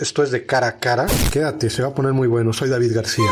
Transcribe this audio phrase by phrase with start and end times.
[0.00, 1.06] Esto es de cara a cara.
[1.30, 2.54] Quédate, se va a poner muy bueno.
[2.54, 3.30] Soy David García.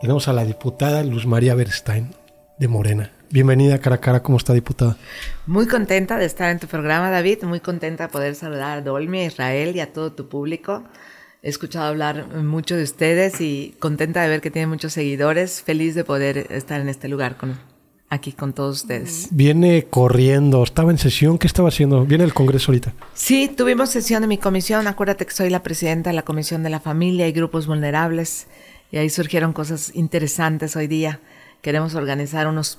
[0.00, 2.14] Tenemos a la diputada Luz María Berstein
[2.58, 3.12] de Morena.
[3.28, 4.96] Bienvenida cara a cara, ¿cómo está diputada?
[5.46, 9.20] Muy contenta de estar en tu programa, David, muy contenta de poder saludar a Dolmi,
[9.20, 10.84] a Israel y a todo tu público.
[11.42, 15.94] He escuchado hablar mucho de ustedes y contenta de ver que tienen muchos seguidores, feliz
[15.94, 17.58] de poder estar en este lugar con,
[18.10, 19.28] aquí con todos ustedes.
[19.30, 22.04] Viene corriendo, estaba en sesión, ¿qué estaba haciendo?
[22.04, 22.92] Viene el Congreso ahorita.
[23.14, 26.70] Sí, tuvimos sesión de mi comisión, acuérdate que soy la presidenta de la Comisión de
[26.70, 28.46] la Familia y Grupos Vulnerables
[28.90, 31.20] y ahí surgieron cosas interesantes hoy día.
[31.62, 32.78] Queremos organizar unos,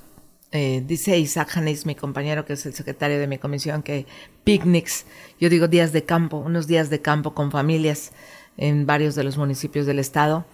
[0.52, 4.06] eh, dice Isaac Hanis, mi compañero que es el secretario de mi comisión, que
[4.44, 5.04] picnics,
[5.40, 8.12] yo digo días de campo, unos días de campo con familias
[8.56, 10.46] en varios de los municipios del estado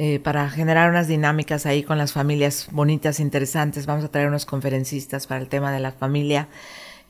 [0.00, 3.84] eh, para generar unas dinámicas ahí con las familias bonitas, interesantes.
[3.84, 6.46] Vamos a traer unos conferencistas para el tema de la familia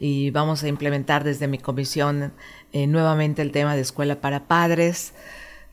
[0.01, 2.33] y vamos a implementar desde mi comisión
[2.73, 5.12] eh, nuevamente el tema de escuela para padres.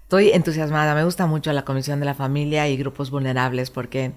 [0.04, 4.12] Estoy entusiasmada, me gusta mucho la Comisión de la Familia y grupos vulnerables porque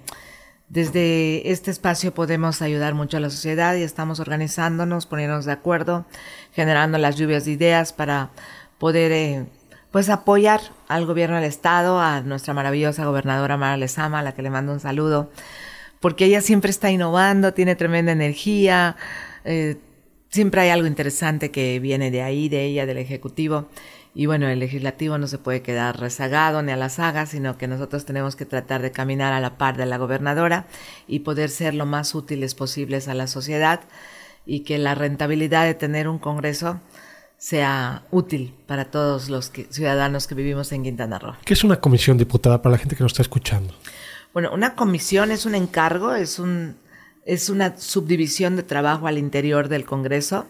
[0.69, 6.05] desde este espacio podemos ayudar mucho a la sociedad y estamos organizándonos, poniéndonos de acuerdo,
[6.53, 8.31] generando las lluvias de ideas para
[8.79, 9.47] poder eh,
[9.99, 14.43] pues apoyar al gobierno del estado, a nuestra maravillosa gobernadora Mara Lezama, a la que
[14.43, 15.29] le mando un saludo,
[15.99, 18.95] porque ella siempre está innovando, tiene tremenda energía,
[19.45, 19.77] eh,
[20.29, 23.67] siempre hay algo interesante que viene de ahí, de ella, del Ejecutivo.
[24.15, 27.67] Y bueno, el legislativo no se puede quedar rezagado ni a la saga, sino que
[27.67, 30.67] nosotros tenemos que tratar de caminar a la par de la gobernadora
[31.09, 33.81] y poder ser lo más útiles posibles a la sociedad
[34.47, 36.81] y que la rentabilidad de tener un Congreso
[37.39, 41.35] sea útil para todos los ciudadanos que vivimos en Quintana Roo.
[41.45, 43.73] ¿Qué es una comisión diputada para la gente que nos está escuchando?
[44.35, 46.77] Bueno, una comisión es un encargo, es un
[47.25, 50.47] es una subdivisión de trabajo al interior del Congreso.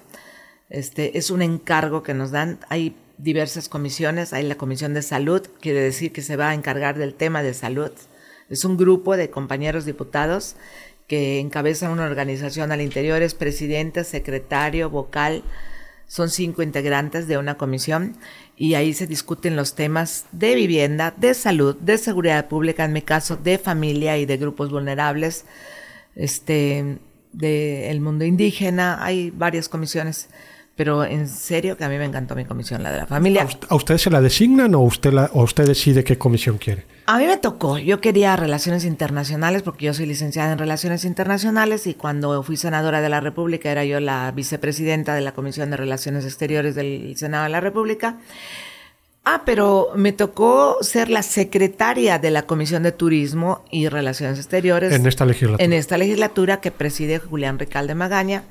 [0.70, 2.60] Este es un encargo que nos dan.
[2.68, 4.32] Hay diversas comisiones.
[4.32, 7.52] Hay la comisión de salud, quiere decir que se va a encargar del tema de
[7.52, 7.90] salud.
[8.48, 10.54] Es un grupo de compañeros diputados
[11.08, 13.22] que encabezan una organización al interior.
[13.22, 15.42] Es presidente, secretario, vocal,
[16.08, 18.16] son cinco integrantes de una comisión
[18.56, 23.02] y ahí se discuten los temas de vivienda, de salud, de seguridad pública, en mi
[23.02, 25.44] caso, de familia y de grupos vulnerables,
[26.16, 26.98] este,
[27.32, 29.04] del mundo indígena.
[29.04, 30.28] Hay varias comisiones
[30.78, 33.48] pero en serio que a mí me encantó mi comisión, la de la familia.
[33.68, 36.84] ¿A usted se la designan o usted, o usted decide qué comisión quiere?
[37.10, 41.86] A mí me tocó, yo quería relaciones internacionales porque yo soy licenciada en relaciones internacionales
[41.86, 45.78] y cuando fui senadora de la República era yo la vicepresidenta de la Comisión de
[45.78, 48.18] Relaciones Exteriores del Senado de la República.
[49.24, 54.92] Ah, pero me tocó ser la secretaria de la Comisión de Turismo y Relaciones Exteriores.
[54.92, 55.64] En esta legislatura.
[55.64, 58.44] En esta legislatura que preside Julián Ricalde Magaña.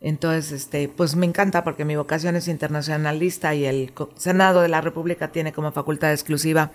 [0.00, 4.80] Entonces, este, pues me encanta porque mi vocación es internacionalista y el Senado de la
[4.80, 6.72] República tiene como facultad exclusiva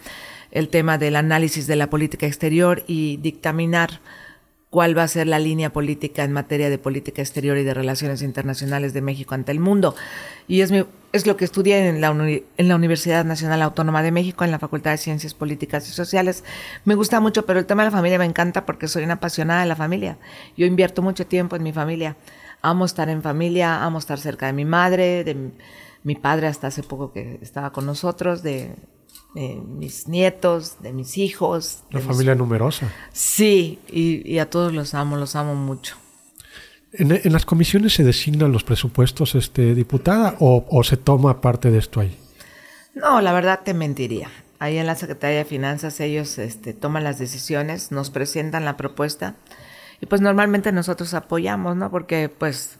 [0.51, 4.01] el tema del análisis de la política exterior y dictaminar
[4.69, 8.21] cuál va a ser la línea política en materia de política exterior y de relaciones
[8.21, 9.95] internacionales de México ante el mundo.
[10.47, 10.71] Y es,
[11.11, 14.59] es lo que estudié en la, en la Universidad Nacional Autónoma de México, en la
[14.59, 16.45] Facultad de Ciencias Políticas y Sociales.
[16.85, 19.61] Me gusta mucho, pero el tema de la familia me encanta porque soy una apasionada
[19.61, 20.17] de la familia.
[20.55, 22.15] Yo invierto mucho tiempo en mi familia
[22.61, 25.51] amo estar en familia, amo estar cerca de mi madre, de
[26.03, 28.75] mi padre hasta hace poco que estaba con nosotros, de,
[29.33, 31.83] mis nietos, de mis hijos.
[31.91, 32.91] Una familia numerosa.
[33.13, 35.95] Sí, y, a todos los amo, los amo mucho.
[36.93, 41.77] ¿En, las comisiones se designan los presupuestos, este, diputada, o, o se toma parte de
[41.77, 42.17] esto ahí?
[42.93, 44.29] No, la verdad te mentiría.
[44.59, 49.35] Ahí en la Secretaría de Finanzas ellos este, toman las decisiones, nos presentan la propuesta
[50.01, 51.89] y pues normalmente nosotros apoyamos, ¿no?
[51.89, 52.77] Porque pues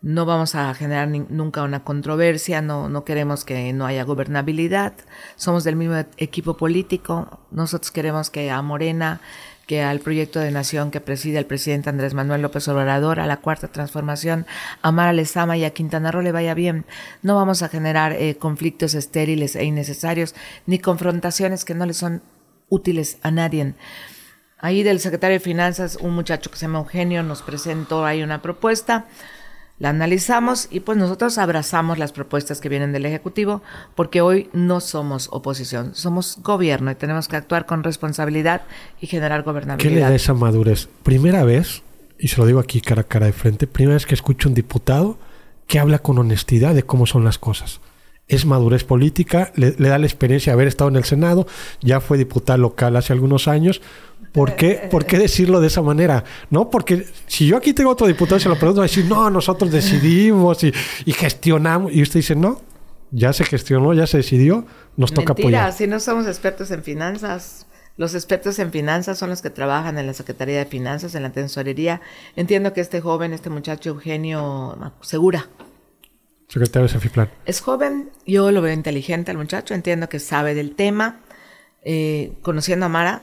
[0.00, 4.92] no vamos a generar nunca una controversia, no, no queremos que no haya gobernabilidad,
[5.36, 9.20] somos del mismo equipo político, nosotros queremos que a Morena,
[9.66, 13.36] que al proyecto de nación que preside el presidente Andrés Manuel López Obrador, a la
[13.36, 14.46] cuarta transformación,
[14.80, 16.86] a Mara Lezama y a Quintana Roo le vaya bien.
[17.22, 20.34] No vamos a generar eh, conflictos estériles e innecesarios,
[20.64, 22.22] ni confrontaciones que no le son
[22.70, 23.74] útiles a nadie.
[24.58, 28.40] Ahí del secretario de Finanzas, un muchacho que se llama Eugenio nos presentó ahí una
[28.40, 29.06] propuesta,
[29.78, 33.62] la analizamos y pues nosotros abrazamos las propuestas que vienen del Ejecutivo
[33.94, 38.62] porque hoy no somos oposición, somos gobierno y tenemos que actuar con responsabilidad
[39.00, 39.90] y generar gobernabilidad.
[39.90, 40.88] ¿Qué le da esa madurez?
[41.02, 41.82] Primera vez,
[42.18, 44.54] y se lo digo aquí cara a cara de frente, primera vez que escucho un
[44.54, 45.18] diputado
[45.66, 47.80] que habla con honestidad de cómo son las cosas.
[48.28, 51.46] Es madurez política, le, da la experiencia de haber estado en el Senado,
[51.80, 53.80] ya fue diputada local hace algunos años.
[54.32, 56.22] ¿Por qué, ¿Por qué decirlo de esa manera?
[56.50, 56.68] ¿No?
[56.68, 59.30] Porque si yo aquí tengo otro diputado y se lo pregunto, va a decir, no,
[59.30, 60.72] nosotros decidimos y,
[61.06, 61.92] y gestionamos.
[61.94, 62.60] Y usted dice, no,
[63.10, 64.66] ya se gestionó, ya se decidió,
[64.96, 65.72] nos toca apoyar.
[65.72, 67.66] si no somos expertos en finanzas.
[67.96, 71.32] Los expertos en finanzas son los que trabajan en la Secretaría de Finanzas, en la
[71.32, 72.00] tesorería.
[72.36, 75.48] Entiendo que este joven, este muchacho Eugenio Segura,
[76.48, 77.28] secretario de.
[77.44, 81.20] Es joven, yo lo veo inteligente al muchacho, entiendo que sabe del tema.
[81.82, 83.22] Eh, conociendo a Mara,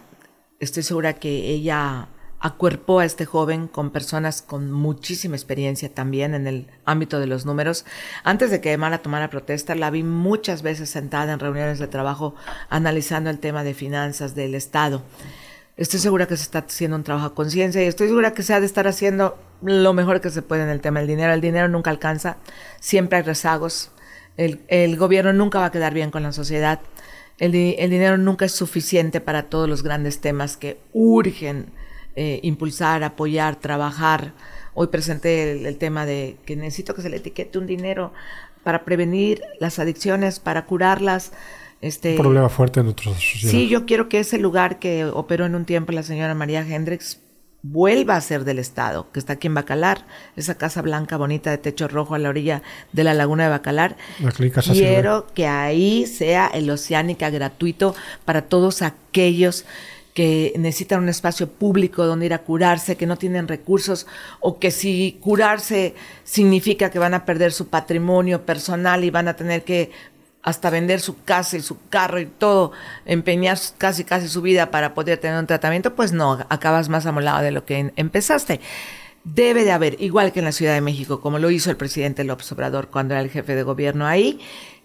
[0.60, 2.08] estoy segura que ella
[2.40, 7.46] acuerpó a este joven con personas con muchísima experiencia también en el ámbito de los
[7.46, 7.86] números.
[8.24, 12.36] Antes de que Mara tomara protesta, la vi muchas veces sentada en reuniones de trabajo
[12.70, 15.04] analizando el tema de finanzas del Estado.
[15.78, 18.54] Estoy segura que se está haciendo un trabajo a conciencia y estoy segura que se
[18.54, 21.34] ha de estar haciendo lo mejor que se puede en el tema del dinero.
[21.34, 22.38] El dinero nunca alcanza,
[22.80, 23.92] siempre hay rezagos.
[24.38, 26.80] El, gobierno nunca va a quedar bien con la sociedad.
[27.40, 31.68] El, dinero nunca es suficiente para todos los grandes temas que urgen
[32.16, 34.32] eh, impulsar, apoyar, trabajar.
[34.76, 38.14] Hoy presenté el, tema de que necesito que se le etiquete un dinero
[38.64, 41.34] para prevenir las adicciones, para curarlas.
[41.82, 43.52] Este, un problema fuerte en nuestra sociedad.
[43.52, 47.20] Sí, yo quiero que ese lugar que operó en un tiempo la señora María Hendrix
[47.62, 50.06] vuelva a ser del Estado, que está aquí en Bacalar,
[50.36, 52.62] esa casa blanca bonita de techo rojo a la orilla
[52.92, 53.98] de la laguna de Bacalar.
[54.72, 59.66] Quiero que ahí sea el Oceánica gratuito para todos aquellos
[60.14, 64.08] que necesitan un espacio público donde ir a curarse, que no tienen recursos
[64.40, 65.94] o que si curarse
[66.24, 69.92] significa que van a perder su patrimonio personal y van a tener que
[70.46, 72.72] hasta vender su casa y su carro y todo,
[73.06, 77.42] empeñar casi casi su vida para poder tener un tratamiento, pues no, acabas más amolado
[77.42, 78.62] de lo que empezaste.
[79.24, 82.24] Debe de haber, igual que en la Ciudad de México, como lo hizo el presidente
[82.24, 84.40] López Obrador cuando era el jefe de gobierno ahí,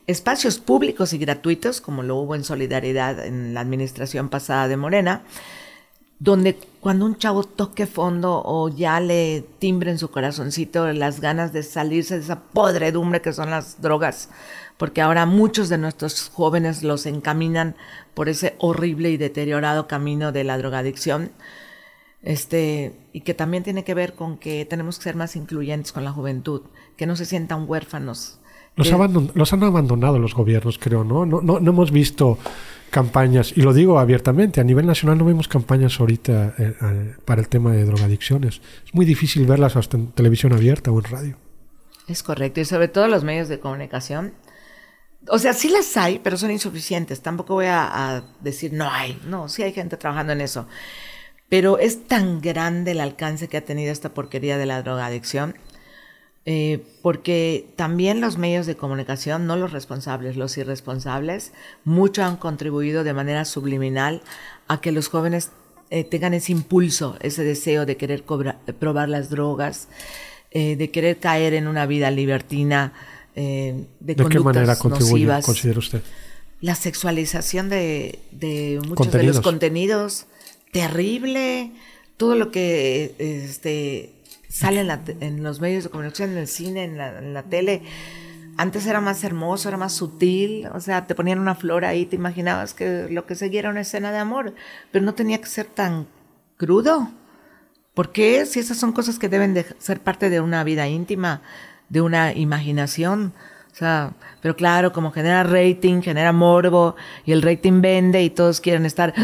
[0.07, 5.25] espacios públicos y gratuitos, como lo hubo en Solidaridad en la administración pasada de Morena,
[6.21, 11.53] donde cuando un chavo toque fondo o ya le timbre en su corazoncito las ganas
[11.53, 14.31] de salirse de esa podredumbre que son las drogas,
[14.81, 17.77] porque ahora muchos de nuestros jóvenes los encaminan
[18.15, 21.33] por ese horrible y deteriorado camino de la drogadicción.
[22.23, 26.03] Este, y que también tiene que ver con que tenemos que ser más incluyentes con
[26.03, 26.63] la juventud,
[26.97, 28.41] que no se sientan huérfanos.
[28.75, 28.91] Los,
[29.53, 31.27] han abandonado los gobiernos, creo, ¿no?
[31.27, 31.61] No, ¿no?
[31.61, 32.39] no hemos visto
[32.89, 37.43] campañas, y lo digo abiertamente, a nivel nacional no vemos campañas ahorita eh, eh, para
[37.43, 38.63] el tema de drogadicciones.
[38.87, 41.37] Es muy difícil verlas hasta en televisión abierta o en radio.
[42.09, 44.33] Es correcto, y sobre todo los medios de comunicación
[45.29, 47.21] o sea, sí las hay, pero son insuficientes.
[47.21, 49.21] Tampoco voy a, decir no hay.
[49.27, 50.67] No, sí hay gente trabajando en eso.
[51.49, 55.57] Pero es tan grande el alcance que ha tenido esta porquería de la drogadicción,
[56.47, 61.53] eh, porque también los medios de comunicación, no los responsables, los irresponsables,
[61.85, 64.23] mucho han contribuido de manera subliminal
[64.69, 65.51] a que los jóvenes
[65.91, 69.89] eh, tengan ese impulso, ese deseo de querer probar las drogas,
[70.53, 72.93] eh, de querer caer en una vida libertina
[73.43, 76.03] eh, de, ¿De qué manera contribuye, considera usted?
[76.61, 78.19] La sexualización de,
[78.87, 80.27] muchos de los contenidos,
[80.73, 81.73] terrible,
[82.19, 84.13] todo lo que este,
[84.51, 84.87] sale
[85.21, 87.81] en, los medios de comunicación, en el cine, en la, tele.
[88.59, 92.17] Antes era más hermoso, era más sutil, o sea, te ponían una flor ahí, te
[92.17, 94.55] imaginabas que lo que seguía era una escena de amor,
[94.93, 96.09] pero no tenía que ser tan
[96.59, 97.11] crudo.
[97.95, 98.45] ¿Por qué?
[98.45, 101.41] Si esas son cosas que deben de ser parte de una vida íntima,
[101.91, 103.35] de una imaginación.
[103.71, 108.61] O sea, pero claro, como genera rating, genera morbo y el rating vende y todos
[108.61, 109.15] quieren estar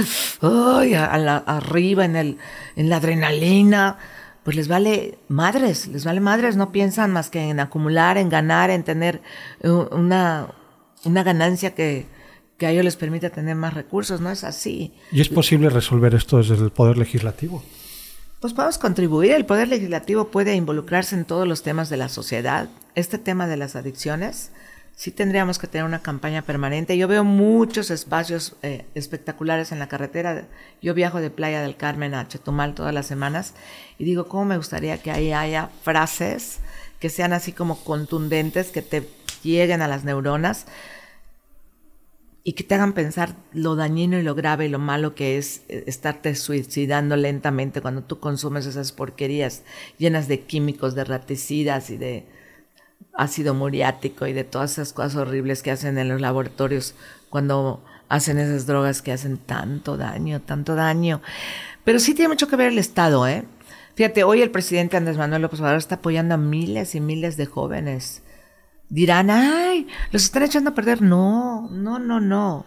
[0.43, 2.39] arriba en, el,
[2.77, 3.99] en la adrenalina,
[4.45, 8.71] pues les vale madres, les vale madres, no piensan más que en acumular, en ganar,
[8.71, 9.21] en tener
[9.63, 10.49] una,
[11.05, 12.07] una ganancia que,
[12.57, 14.95] que a ellos les permita tener más recursos, no es así.
[15.11, 17.63] ¿Y es posible resolver esto desde el Poder Legislativo?
[18.41, 19.33] Pues podemos contribuir.
[19.33, 22.69] El Poder Legislativo puede involucrarse en todos los temas de la sociedad.
[22.95, 24.51] Este tema de las adicciones,
[24.95, 26.99] sí tendríamos que tener una campaña permanente.
[26.99, 30.45] Yo veo muchos espacios eh, espectaculares en la carretera.
[30.83, 33.55] Yo viajo de Playa del Carmen a Chetumal todas las semanas
[33.99, 36.59] y digo, ¿cómo me gustaría que ahí haya frases
[37.01, 39.09] que sean así como contundentes, que te
[39.45, 40.67] lleguen a las neuronas?
[42.47, 45.63] Y que te hagan pensar lo dañino y lo grave y lo malo que es
[45.69, 49.65] eh, estarte suicidando lentamente cuando tú consumes esas porquerías
[49.99, 52.25] llenas de químicos, de raticidas y de
[53.15, 56.95] ácido muriático y de todas esas cosas horribles que hacen en los laboratorios
[57.31, 61.23] cuando hacen esas drogas que hacen tanto daño, tanto daño.
[61.83, 63.43] Pero sí tiene mucho que ver el Estado, ¿eh?
[63.97, 67.47] Fíjate, hoy el presidente Andrés Manuel López Obrador está apoyando a miles y miles de
[67.47, 68.23] jóvenes
[68.89, 71.03] dirán, ay, los están echando a perder.
[71.03, 72.67] No, no, no, no.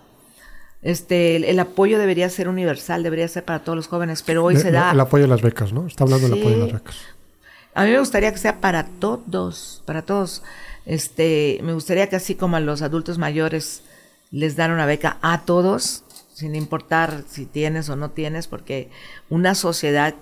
[0.81, 4.71] Este, el, apoyo debería ser universal, debería ser para todos los jóvenes, pero hoy se
[4.71, 4.91] da...
[4.91, 5.87] El apoyo de las becas, ¿no?
[5.87, 6.95] Está hablando del apoyo de las becas.
[7.73, 10.41] A mí me gustaría que sea para todos, para todos.
[10.85, 13.83] Este, me gustaría que así como a los adultos mayores
[14.31, 18.89] les dan una beca a todos, sin importar si tienes o no tienes, porque
[19.29, 20.15] una sociedad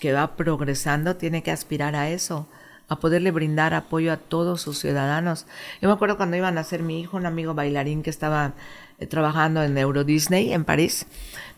[0.00, 2.48] que va progresando tiene que aspirar a eso,
[2.88, 5.46] a poderle brindar apoyo a todos sus ciudadanos.
[5.80, 8.54] Yo me acuerdo cuando iban a ser mi hijo, un amigo bailarín que estaba
[8.98, 11.06] eh, trabajando en Euro Disney en París,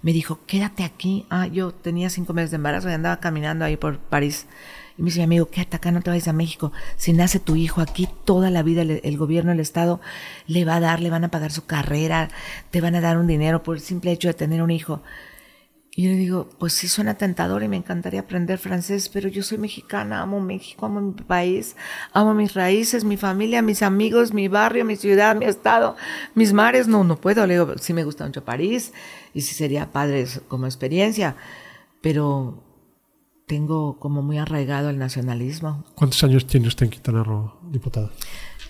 [0.03, 1.27] me dijo, quédate aquí.
[1.31, 4.47] Ah, yo tenía cinco meses de embarazo y andaba caminando ahí por París.
[4.97, 6.73] Y me dice mi amigo, quédate acá, no te vayas a México.
[6.97, 10.01] Si nace tu hijo aquí, toda la vida el, gobierno, el Estado,
[10.47, 12.29] le va a dar, le van a pagar su carrera,
[12.71, 15.03] te van a dar un dinero por el simple hecho de tener un hijo.
[15.99, 19.43] Y yo le digo, pues sí suena tentador y me encantaría aprender francés, pero yo
[19.43, 21.75] soy mexicana, amo México, amo mi país,
[22.13, 25.97] amo mis raíces, mi familia, mis amigos, mi barrio, mi ciudad, mi estado,
[26.37, 26.87] mis mares.
[26.87, 27.45] No, no puedo.
[27.49, 28.93] Le digo, sí me gusta mucho París
[29.35, 31.35] y sí sería padre como experiencia,
[32.01, 32.63] pero
[33.49, 35.85] tengo como muy arraigado el nacionalismo.
[35.97, 38.13] ¿Cuántos años tiene usted en Quintana Roo, diputada?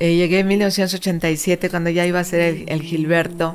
[0.01, 3.55] Eh, llegué en 1987 cuando ya iba a ser el, Gilberto.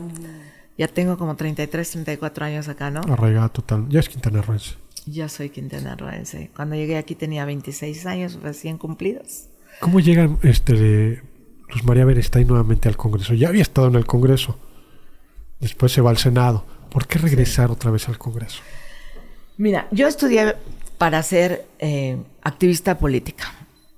[0.78, 3.02] Ya tengo como 33, 34 años acá, ¿no?
[3.02, 3.88] Arraigada total.
[3.90, 4.76] Ya es quintanarroense.
[5.06, 6.50] Ya soy quintanarroense.
[6.56, 9.50] Cuando llegué aquí tenía 26 años recién cumplidos.
[9.80, 11.22] ¿Cómo llegan este,
[11.70, 13.34] Luz María Berestay nuevamente al Congreso?
[13.34, 14.58] Ya había estado en el Congreso.
[15.60, 16.66] Después se va al Senado.
[16.90, 18.62] ¿Por qué regresar otra vez al Congreso?
[19.58, 20.56] Mira, yo estudié
[20.98, 23.46] para ser eh, activista política.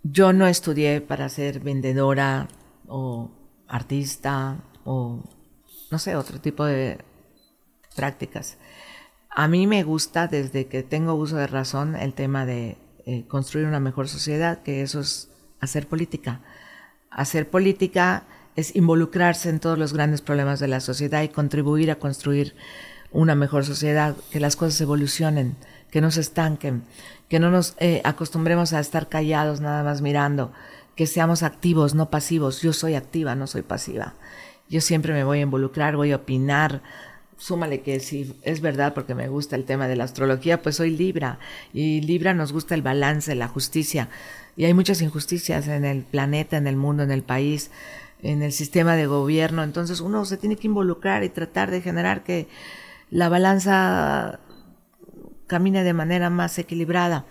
[0.03, 2.47] Yo no estudié para ser vendedora
[2.87, 3.31] o
[3.67, 5.23] artista o,
[5.91, 6.99] no sé, otro tipo de
[7.95, 8.57] prácticas.
[9.29, 13.67] A mí me gusta desde que tengo uso de razón el tema de eh, construir
[13.67, 16.41] una mejor sociedad, que eso es hacer política.
[17.09, 18.23] Hacer política
[18.55, 22.55] es involucrarse en todos los grandes problemas de la sociedad y contribuir a construir
[23.11, 25.55] una mejor sociedad, que las cosas evolucionen
[25.95, 26.83] que no se estanquen,
[27.29, 30.51] que no nos eh, acostumbremos a estar callados nada más mirando,
[30.95, 32.61] que seamos activos, no pasivos.
[32.61, 34.13] Yo soy activa, no soy pasiva.
[34.69, 36.81] Yo siempre me voy a involucrar, voy a opinar.
[37.37, 40.95] Súmale que si es verdad porque me gusta el tema de la astrología, pues soy
[40.95, 41.37] Libra
[41.73, 44.09] y Libra nos gusta el balance, la justicia.
[44.55, 47.71] Y hay muchas injusticias en el planeta, en el mundo, en el país,
[48.23, 49.63] en el sistema de gobierno.
[49.63, 52.47] Entonces uno se tiene que involucrar y tratar de generar que
[53.11, 54.39] la balanza
[55.47, 57.25] camine de manera más equilibrada.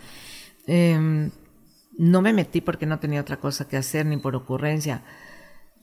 [0.67, 1.31] Em,
[1.99, 5.03] no me metí porque no tenía otra cosa que hacer ni por ocurrencia.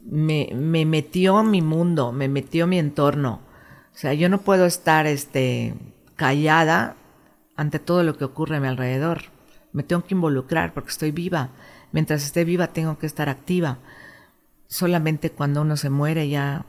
[0.04, 3.42] Me, me metió mi mundo, me metió mi entorno.
[3.94, 5.74] O sea, yo no puedo estar este,
[6.16, 6.96] callada
[7.56, 9.24] ante todo lo que ocurre a mi alrededor.
[9.74, 11.50] Me tengo que involucrar porque estoy viva.
[11.92, 13.80] Mientras esté viva tengo que estar activa.
[14.68, 16.66] Solamente cuando uno se muere ya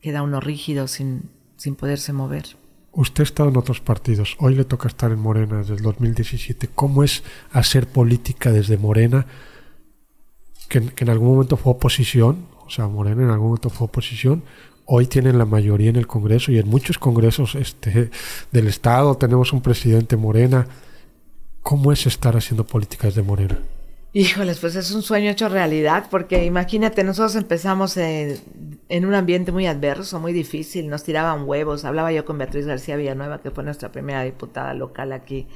[0.00, 2.44] queda uno rígido sin, sin poderse mover.
[2.92, 6.68] Usted ha estado en otros partidos, hoy le toca estar en Morena desde el 2017.
[6.74, 9.26] ¿Cómo es hacer política desde Morena,
[10.80, 12.46] que, en algún momento fue oposición?
[12.66, 14.42] O sea, Morena en algún momento fue oposición.
[14.86, 18.10] Hoy tienen la mayoría en el Congreso y en muchos congresos este,
[18.52, 20.66] del Estado tenemos un presidente Morena.
[21.62, 23.58] ¿Cómo es estar haciendo política desde Morena?
[24.12, 28.38] Híjoles, pues es un sueño hecho realidad, porque imagínate, nosotros empezamos en,
[28.90, 31.84] un ambiente muy adverso, muy difícil, nos tiraban huevos.
[31.84, 35.48] Hablaba yo con Beatriz García Villanueva, que fue nuestra primera diputada local aquí,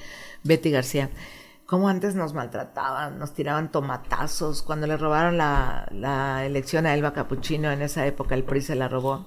[0.42, 1.10] Betty García.
[1.68, 4.62] Cómo antes nos maltrataban, nos tiraban tomatazos.
[4.62, 8.74] Cuando le robaron la, la elección a Elba Capuchino, en esa época el PRI se
[8.74, 9.26] la robó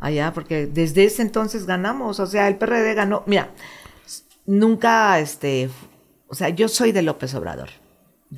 [0.00, 3.22] allá, porque desde ese entonces ganamos, o sea, el PRD ganó.
[3.26, 3.50] Mira,
[4.44, 5.70] nunca, este,
[6.28, 7.68] o sea, yo soy de López Obrador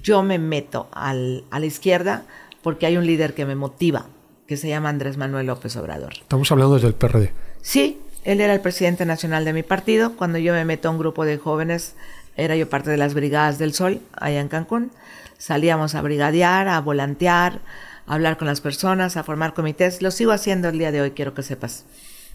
[0.02, 2.24] yo me meto al, a la izquierda
[2.62, 4.06] porque hay un líder que me motiva,
[4.46, 6.14] que se llama Andrés Manuel López Obrador.
[6.14, 7.32] Estamos hablando desde el PRD.
[7.60, 10.16] Sí, él era el presidente nacional de mi partido.
[10.16, 11.94] Cuando yo me meto a un grupo de jóvenes,
[12.36, 14.90] era yo parte de las Brigadas del Sol, allá en Cancún.
[15.38, 17.60] Salíamos a brigadear, a volantear,
[18.06, 20.02] a hablar con las personas, a formar comités.
[20.02, 21.84] Lo sigo haciendo el día de hoy, quiero que sepas.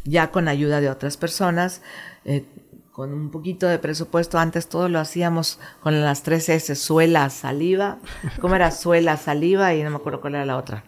[0.04, 1.82] Ya con ayuda de otras personas,
[2.24, 2.46] eh,
[2.92, 4.40] con un poquito de presupuesto.
[4.40, 7.98] Antes todo lo hacíamos con las tres S, suela, saliva.
[8.42, 8.72] ¿Cómo era?
[8.72, 10.84] Suela, saliva y no me acuerdo cuál era la otra.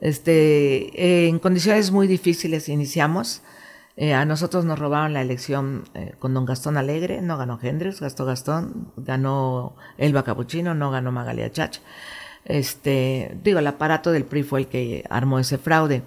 [0.00, 3.42] Este, en condiciones muy difíciles iniciamos.
[3.96, 8.00] Eh, a nosotros nos robaron la elección eh, con don Gastón Alegre, no ganó Gendres,
[8.00, 11.78] gastó Gastón, ganó Elba Capuchino, no ganó Magalia Chach.
[12.44, 16.02] Este, digo, el aparato del PRI fue el que armó ese fraude.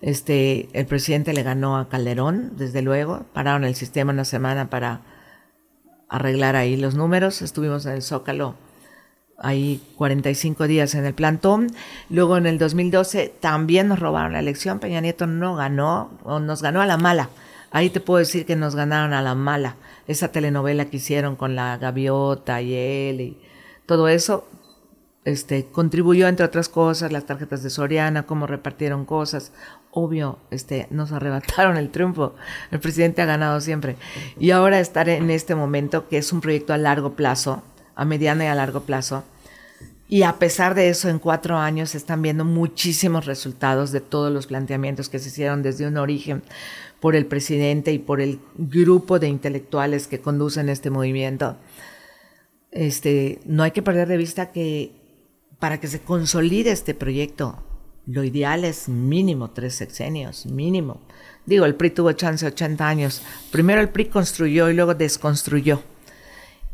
[0.00, 3.26] Este, el presidente le ganó a Calderón, desde luego.
[3.32, 5.00] Pararon el sistema una semana para
[6.08, 7.42] arreglar ahí los números.
[7.42, 8.54] Estuvimos en el Zócalo
[9.44, 11.68] ahí 45 días en el plantón.
[12.08, 14.78] Luego en el 2012 también nos robaron la elección.
[14.80, 17.28] Peña Nieto no ganó, o nos ganó a la mala.
[17.70, 19.76] Ahí te puedo decir que nos ganaron a la mala.
[20.06, 23.38] Esa telenovela que hicieron con la gaviota y él y
[23.86, 24.46] todo eso,
[25.24, 29.52] este, contribuyó entre otras cosas, las tarjetas de Soriana, cómo repartieron cosas.
[29.90, 32.34] Obvio, este, nos arrebataron el triunfo.
[32.70, 33.96] El presidente ha ganado siempre.
[34.38, 37.62] Y ahora estar en este momento, que es un proyecto a largo plazo,
[37.94, 39.24] a mediano y a largo plazo,
[40.08, 44.32] y a pesar de eso, en cuatro años se están viendo muchísimos resultados de todos
[44.32, 46.42] los planteamientos que se hicieron desde un origen
[47.00, 51.56] por el presidente y por el grupo de intelectuales que conducen este movimiento.
[52.70, 54.92] Este, no hay que perder de vista que
[55.58, 57.62] para que se consolide este proyecto,
[58.06, 61.00] lo ideal es mínimo tres sexenios, mínimo.
[61.46, 63.22] Digo, el PRI tuvo chance 80 años.
[63.50, 65.82] Primero el PRI construyó y luego desconstruyó.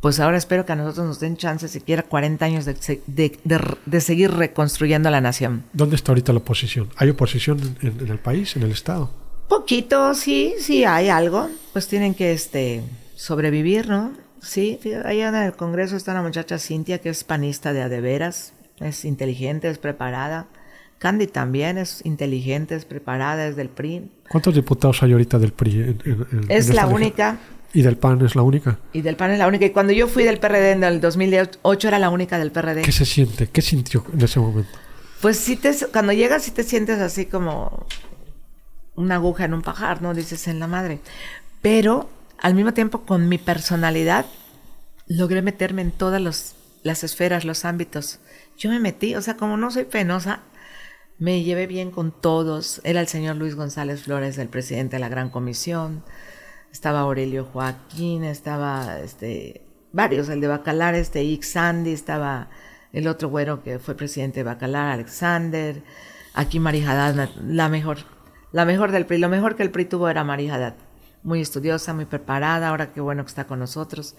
[0.01, 2.75] Pues ahora espero que a nosotros nos den chance siquiera 40 años de,
[3.07, 5.65] de, seguir reconstruyendo la nación.
[5.75, 6.89] ¿Dónde está ahorita la oposición?
[6.97, 9.11] ¿Hay oposición en, el país, en el Estado?
[9.49, 11.51] Poquito, sí, sí hay algo.
[11.75, 12.83] Pues tienen que este,
[13.15, 14.13] sobrevivir, ¿no?
[14.41, 19.05] Sí, ahí en el Congreso está una muchacha Cintia que es panista de adeveras, es
[19.05, 20.47] inteligente, es preparada.
[20.99, 24.11] Candy también es inteligente, es preparada, es del PRI.
[24.31, 25.99] ¿Cuántos diputados hay ahorita del PRI?
[26.49, 27.39] es la única.
[27.73, 28.79] ¿Y del PAN es la única?
[28.93, 29.65] Y del PAN es la única.
[29.65, 32.83] Y cuando yo fui del PRD en el 2008 era la única del PRD.
[32.83, 33.49] ¿Qué se siente?
[33.49, 34.79] ¿Qué sintió en ese momento?
[35.21, 37.87] Pues sí te, cuando llegas sí te sientes así como
[38.97, 40.15] una aguja en un pajar, ¿no?
[40.15, 41.01] Dices en la madre.
[41.63, 42.09] Pero
[42.39, 44.27] al mismo tiempo con mi personalidad
[45.07, 48.19] logré meterme en todas las esferas, los ámbitos.
[48.57, 50.41] Yo me metí, o sea, como no soy penosa,
[51.19, 52.81] me llevé bien con todos.
[52.85, 56.03] Era el señor Luis González Flores, el presidente de la Gran Comisión.
[56.73, 59.63] Estaba Aurelio Joaquín, estaba este,
[59.93, 62.49] varios, el de Bacalar, este Ix Sandy, estaba
[62.93, 65.83] el otro güero que fue presidente de Bacalar, Alexander.
[66.35, 67.99] Aquí Marijadad, la mejor,
[68.53, 69.19] la mejor del PRI.
[69.19, 70.75] Lo mejor que el PRI tuvo era Marijadad.
[71.23, 74.15] Muy estudiosa, muy preparada, ahora qué bueno que está con nosotros.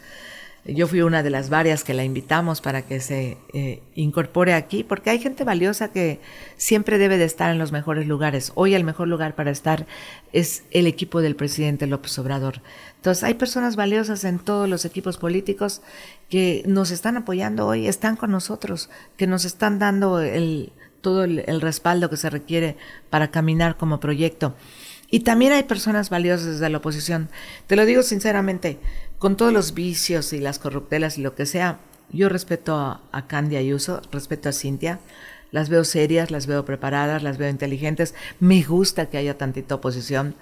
[0.63, 4.84] Yo fui una de las varias que la invitamos para que se eh, incorpore aquí,
[4.84, 6.20] porque hay gente valiosa que
[6.55, 8.51] siempre debe de estar en los mejores lugares.
[8.53, 9.88] Hoy el mejor lugar para estar
[10.34, 12.62] es el equipo del presidente López Obrador.
[12.97, 15.82] Entonces hay personas valiosas en todos los equipos políticos
[16.30, 21.62] que nos están apoyando hoy, están con nosotros, que nos están dando el, todo el
[21.62, 22.78] respaldo que se requiere
[23.10, 24.54] para caminar como proyecto.
[25.12, 27.30] Y también hay personas valiosas desde la oposición.
[27.67, 28.80] Te lo digo sinceramente,
[29.19, 31.80] con todos los vicios y las corruptelas y lo que sea,
[32.12, 35.00] yo respeto a, a Candy Ayuso, respeto a Cintia.
[35.52, 38.15] Las veo serias, las veo preparadas, las veo inteligentes.
[38.39, 40.34] Me gusta que haya tantita oposición.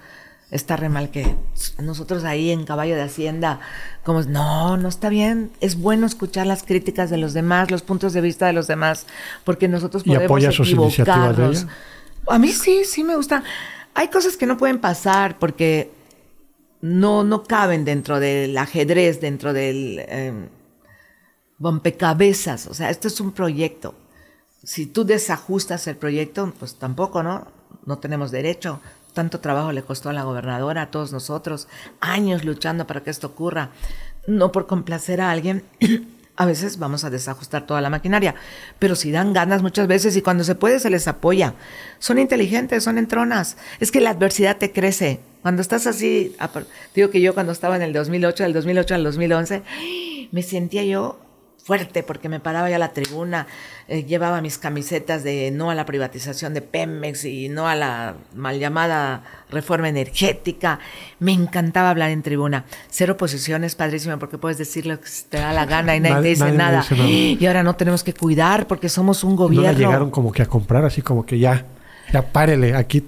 [0.52, 1.36] Está re mal que
[1.78, 3.60] nosotros ahí en Caballo de Hacienda,
[4.04, 5.50] como, no, no está bien.
[5.60, 9.06] Es bueno escuchar las críticas de los demás, los puntos de vista de los demás,
[9.44, 11.66] porque nosotros podemos ¿Y apoya sus iniciativas de ella?
[12.28, 13.44] A mí sí, sí me gusta.
[13.94, 15.90] Hay cosas que no pueden pasar porque
[16.80, 20.48] no, no caben dentro del ajedrez, dentro del eh,
[21.58, 22.66] rompecabezas.
[22.66, 23.94] O sea, esto es un proyecto.
[24.62, 27.46] Si tú desajustas el proyecto, pues tampoco, ¿no?
[27.86, 28.80] No tenemos derecho.
[29.12, 31.68] Tanto trabajo le costó a la gobernadora, a todos nosotros,
[32.00, 33.70] años luchando para que esto ocurra.
[34.26, 35.64] No por complacer a alguien,
[36.36, 38.34] a veces vamos a desajustar toda la maquinaria,
[38.78, 41.54] pero si dan ganas muchas veces y cuando se puede se les apoya.
[41.98, 43.56] Son inteligentes, son entronas.
[43.78, 45.20] Es que la adversidad te crece.
[45.42, 46.34] Cuando estás así,
[46.94, 49.62] digo que yo cuando estaba en el 2008, del 2008 al 2011,
[50.32, 51.18] me sentía yo
[51.62, 53.46] fuerte porque me paraba ya a la tribuna,
[53.88, 58.14] eh, llevaba mis camisetas de no a la privatización de Pemex y no a la
[58.34, 60.80] mal llamada reforma energética.
[61.18, 62.64] Me encantaba hablar en tribuna.
[62.88, 66.28] Cero posiciones, padrísimo, porque puedes decir lo que te da la gana y nadie, te
[66.28, 66.84] dice, nada.
[66.90, 69.72] Y ahora no tenemos que cuidar porque somos un gobierno.
[69.72, 71.66] No llegaron como que a comprar así como que ya,
[72.12, 73.04] ya párele, aquí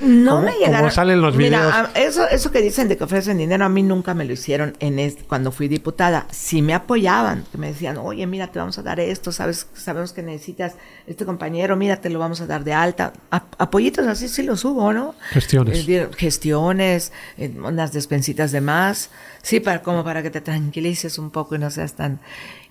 [0.00, 0.80] no me llegaron.
[0.80, 1.64] Como salen los videos.
[1.64, 4.76] Mira, eso, eso que dicen de que ofrecen dinero, a mí nunca me lo hicieron
[4.80, 6.26] en cuando fui diputada.
[6.30, 10.12] Sí me apoyaban, que me decían, oye, mira, te vamos a dar esto, sabes, sabemos
[10.12, 10.74] que necesitas
[11.06, 13.12] este compañero, mira, te lo vamos a dar de alta.
[13.30, 15.14] apoyitos así sí los hubo, ¿no?
[15.30, 15.88] Gestiones.
[15.88, 19.10] Eh, gestiones, eh, unas despensitas de más.
[19.42, 22.20] Sí, para, como para que te tranquilices un poco y no seas tan...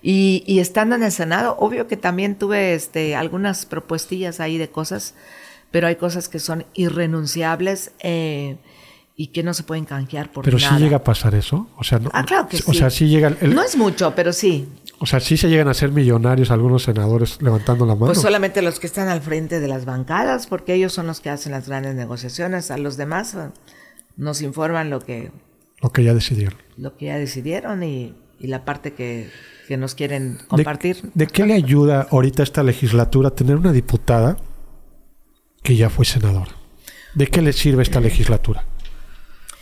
[0.02, 4.70] Y, y estando en el Senado, obvio que también tuve este, algunas propuestillas ahí de
[4.70, 5.14] cosas
[5.70, 8.58] pero hay cosas que son irrenunciables eh,
[9.16, 10.68] y que no se pueden canjear por pero nada.
[10.68, 13.08] Pero sí llega a pasar eso, o sea, no, ah, claro que o sea, sí
[13.08, 13.36] llegan.
[13.42, 14.68] no es mucho, pero sí.
[14.98, 18.06] O sea, sí se llegan a ser millonarios algunos senadores levantando la mano.
[18.06, 21.30] Pues solamente los que están al frente de las bancadas, porque ellos son los que
[21.30, 22.70] hacen las grandes negociaciones.
[22.70, 23.48] A los demás eh,
[24.16, 25.30] nos informan lo que
[25.80, 26.58] lo que ya decidieron.
[26.76, 29.30] Lo que ya decidieron y, y la parte que
[29.70, 31.12] que nos quieren compartir.
[31.14, 34.36] ¿De, qué le ayuda ahorita esta legislatura tener una diputada
[35.62, 36.52] que ya fue senadora?
[37.14, 38.64] ¿De qué le sirve esta legislatura?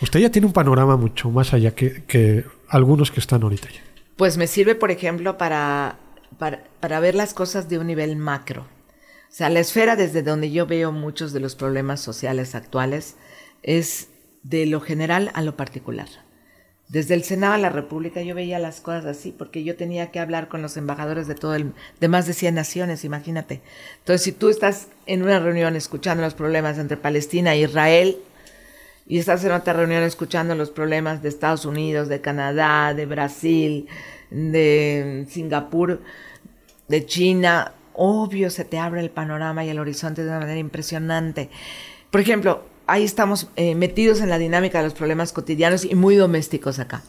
[0.00, 3.80] Usted ya tiene un panorama mucho más allá que, que algunos que están ahorita ya.
[4.16, 5.98] Pues me sirve, por ejemplo, para,
[6.38, 8.62] para, para ver las cosas de un nivel macro.
[8.62, 13.16] O sea, la esfera desde donde yo veo muchos de los problemas sociales actuales
[13.62, 14.08] es
[14.42, 16.08] de lo general a lo particular.
[16.88, 20.20] Desde el Senado a la República yo veía las cosas así, porque yo tenía que
[20.20, 23.61] hablar con los embajadores de todo el, de más de 100 naciones, imagínate.
[23.98, 28.16] Entonces, si tú estás en una reunión escuchando los problemas entre Palestina e Israel,
[29.07, 33.88] y estás en otra reunión escuchando los problemas de Estados Unidos, de Canadá, de Brasil,
[34.31, 36.03] de Singapur,
[36.88, 41.48] de China, obvio se te abre el panorama y el horizonte de una manera impresionante.
[42.11, 46.16] Por ejemplo, ahí estamos eh, metidos en la dinámica de los problemas cotidianos y muy
[46.16, 47.05] domésticos acá.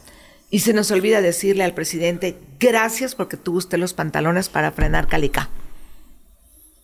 [0.50, 5.08] Y se nos olvida decirle al presidente, gracias porque tuvo usted los pantalones para frenar
[5.08, 5.48] Calica.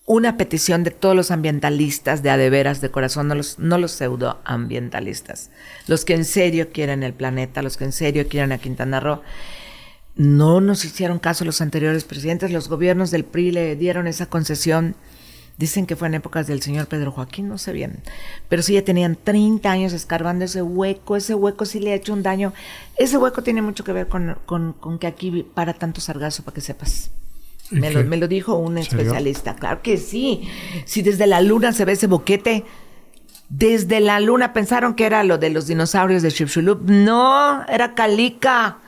[0.07, 5.51] Una petición de todos los ambientalistas de adeveras de corazón, no los, no los pseudoambientalistas,
[5.89, 9.21] los que en serio quieren el planeta, los que en serio quieren a Quintana Roo.
[10.15, 14.95] No nos hicieron caso los anteriores presidentes, los gobiernos del PRI le dieron esa concesión
[15.59, 18.01] Dicen que fue en épocas del señor Pedro Joaquín, no sé bien.
[18.49, 22.13] Pero sí ya tenían 30 años escarbando ese hueco, ese hueco sí le ha hecho
[22.13, 22.53] un daño.
[22.97, 27.11] Ese hueco tiene mucho que ver con, que aquí para tanto sargazo, para que sepas.
[27.71, 29.57] Me lo, me lo, dijo un especialista.
[29.57, 30.49] Claro que sí.
[30.85, 32.65] Si desde la luna se ve ese boquete,
[33.49, 36.83] desde la luna pensaron que era lo de los dinosaurios de Chipchulup.
[36.89, 38.79] No, era calica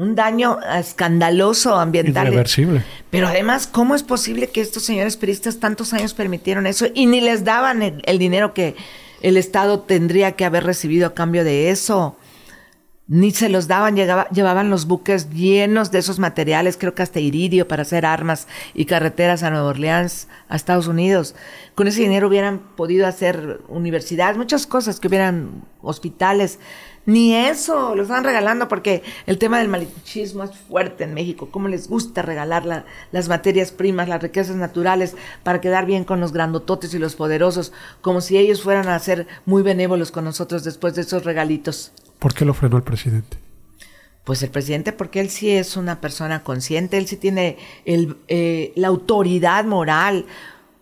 [0.00, 2.28] un daño escandaloso ambiental.
[2.28, 2.82] Irreversible.
[3.10, 7.20] Pero además, ¿cómo es posible que estos señores periodistas tantos años permitieron eso y ni
[7.20, 8.76] les daban el, dinero que
[9.20, 12.16] el Estado tendría que haber recibido a cambio de eso?
[13.12, 17.66] Ni se los daban, llevaban los buques llenos de esos materiales, creo que hasta iridio
[17.66, 21.34] para hacer armas y carreteras a Nueva Orleans, a Estados Unidos.
[21.74, 26.60] Con ese dinero hubieran podido hacer universidades, muchas cosas que hubieran hospitales
[27.04, 31.48] ni eso, lo están regalando porque el tema del malichismo es fuerte en México.
[31.50, 36.32] ¿Cómo les gusta regalar las materias primas, las riquezas naturales para quedar bien con los
[36.32, 40.94] grandototes y los poderosos, como si ellos fueran a ser muy benévolos con nosotros después
[40.94, 41.92] de esos regalitos?
[42.20, 43.36] ¿Por qué lo frenó el presidente?
[44.22, 48.86] Pues el presidente, porque él sí es una persona consciente, él sí tiene eh, la
[48.86, 50.26] autoridad moral,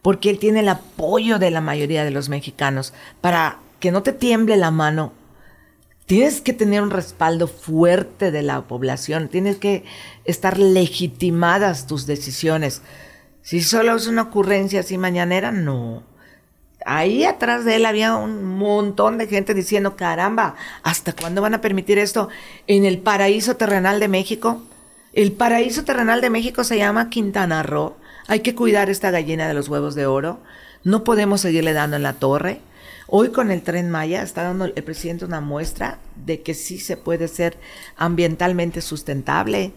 [0.03, 4.13] porque él tiene el apoyo de la mayoría de los mexicanos para que no te
[4.13, 5.13] tiemble la mano
[6.09, 9.85] tienes que tener un respaldo fuerte de la población, tienes que
[10.25, 12.81] estar legitimadas tus decisiones.
[13.43, 16.03] Si solo es una ocurrencia así mañanera, no.
[16.87, 21.61] Ahí atrás de él había un montón de gente diciendo, caramba, ¿hasta cuándo van a
[21.61, 22.29] permitir esto
[22.67, 24.63] en el paraíso terrenal de México?
[25.13, 27.97] El paraíso terrenal de México se llama Quintana Roo.
[28.29, 30.39] Hay que cuidar esta gallina de los huevos de oro.
[30.85, 32.61] No podemos seguirle dando en la torre.
[33.09, 36.97] Hoy con el tren Maya está dando el presidente una muestra de que sí se
[36.97, 37.57] puede ser
[37.97, 39.73] ambientalmente sustentable.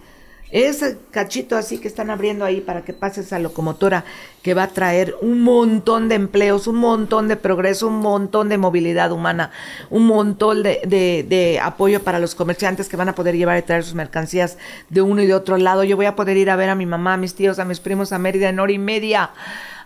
[0.51, 4.03] Ese cachito así que están abriendo ahí para que pase esa locomotora
[4.43, 8.57] que va a traer un montón de empleos, un montón de progreso, un montón de
[8.57, 9.51] movilidad humana,
[9.89, 13.83] un montón de, de apoyo para los comerciantes que van a poder llevar y traer
[13.83, 14.57] sus mercancías
[14.89, 15.85] de uno y de otro lado.
[15.85, 17.79] Yo voy a poder ir a ver a mi mamá, a mis tíos, a mis
[17.79, 19.31] primos a Mérida en hora y media.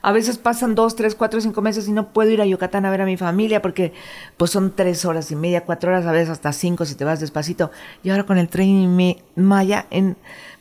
[0.05, 2.91] A veces pasan dos, tres, cuatro, cinco meses y no puedo ir a Yucatán a
[2.91, 3.91] ver a mi familia porque
[4.37, 7.21] pues son tres horas y media, cuatro horas, a veces hasta cinco si te vas
[7.21, 7.71] despacito.
[8.03, 8.95] Y ahora con el tren
[9.35, 10.15] Maya en,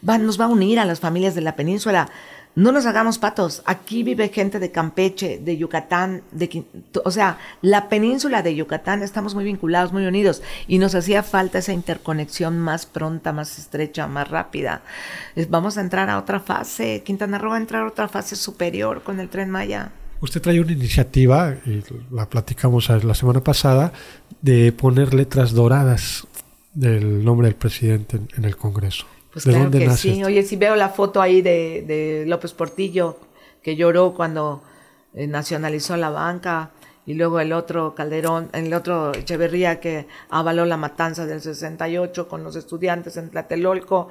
[0.08, 2.08] va, nos va a unir a las familias de la península.
[2.56, 3.62] No nos hagamos patos.
[3.66, 6.64] Aquí vive gente de Campeche, de Yucatán, de,
[7.04, 11.58] o sea, la península de Yucatán, estamos muy vinculados, muy unidos y nos hacía falta
[11.58, 14.82] esa interconexión más pronta, más estrecha, más rápida.
[15.48, 17.02] Vamos a entrar a otra fase.
[17.04, 19.90] Quintana Roo va a entrar a otra fase superior con el tren Maya.
[20.20, 23.92] Usted trae una iniciativa, y la platicamos la semana pasada,
[24.42, 26.26] de poner letras doradas
[26.72, 29.06] del nombre del presidente en el Congreso.
[29.34, 30.22] Pues claro que sí.
[30.22, 33.18] Oye, si veo la foto ahí de, López Portillo,
[33.62, 34.62] que lloró cuando
[35.12, 36.70] eh, nacionalizó la banca,
[37.04, 42.44] y luego el otro Calderón, el otro Echeverría que avaló la matanza del 68 con
[42.44, 44.08] los estudiantes en Tlatelolco,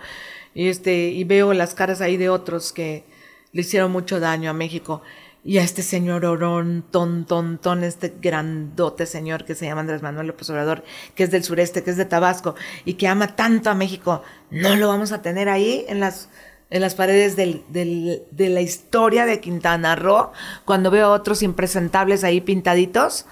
[0.53, 3.05] y, este, y veo las caras ahí de otros que
[3.53, 5.01] le hicieron mucho daño a México
[5.45, 10.01] y a este señor orón, ton, ton, ton, este grandote señor que se llama Andrés
[10.01, 10.83] Manuel López Obrador,
[11.15, 14.75] que es del sureste, que es de Tabasco y que ama tanto a México, no
[14.75, 16.29] lo vamos a tener ahí en las,
[16.69, 20.31] en las paredes del, de la historia de Quintana Roo,
[20.63, 23.25] cuando veo a otros impresentables ahí pintaditos.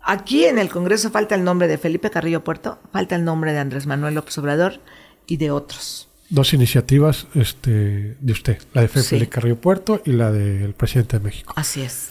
[0.00, 3.58] Aquí en el Congreso falta el nombre de Felipe Carrillo Puerto, falta el nombre de
[3.58, 4.80] Andrés Manuel López Obrador
[5.26, 6.05] y de otros.
[6.28, 11.24] Dos iniciativas este, de usted, la de Felipe Carrillo Puerto y la del presidente de
[11.24, 11.52] México.
[11.56, 12.10] Así es.